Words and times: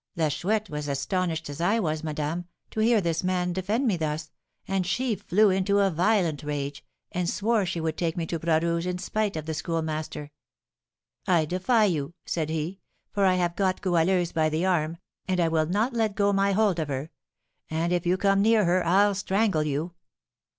La 0.15 0.29
Chouette 0.29 0.67
was 0.67 0.89
as 0.89 0.97
astonished 0.97 1.47
as 1.47 1.61
I 1.61 1.79
was, 1.79 2.03
madame, 2.03 2.45
to 2.71 2.79
hear 2.79 3.01
this 3.01 3.23
man 3.23 3.53
defend 3.53 3.85
me 3.85 3.97
thus, 3.97 4.31
and 4.67 4.83
she 4.83 5.15
flew 5.15 5.51
into 5.51 5.77
a 5.77 5.91
violent 5.91 6.41
rage, 6.41 6.83
and 7.11 7.29
swore 7.29 7.67
she 7.67 7.79
would 7.79 7.97
take 7.97 8.17
me 8.17 8.25
to 8.25 8.39
Bras 8.39 8.63
Rouge's 8.63 8.87
in 8.87 8.97
spite 8.97 9.35
of 9.35 9.45
the 9.45 9.53
Schoolmaster. 9.53 10.31
'I 11.27 11.45
defy 11.45 11.85
you!' 11.85 12.15
said 12.25 12.49
he, 12.49 12.79
'for 13.11 13.25
I 13.25 13.35
have 13.35 13.55
got 13.55 13.81
Goualeuse 13.83 14.31
by 14.31 14.49
the 14.49 14.65
arm, 14.65 14.97
and 15.27 15.39
I 15.39 15.49
will 15.49 15.67
not 15.67 15.93
let 15.93 16.15
go 16.15 16.33
my 16.33 16.53
hold 16.53 16.79
of 16.79 16.87
her; 16.87 17.11
and, 17.69 17.93
if 17.93 18.03
you 18.07 18.17
come 18.17 18.41
near 18.41 18.65
her, 18.65 18.83
I'll 18.83 19.13
strangle 19.13 19.61
you!' 19.65 19.93